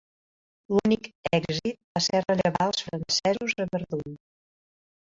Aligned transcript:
L'únic 0.75 1.09
èxit 1.39 1.77
va 1.99 2.03
ser 2.07 2.23
rellevar 2.25 2.69
els 2.73 2.85
francesos 2.89 3.57
a 3.67 3.71
Verdun. 3.77 4.21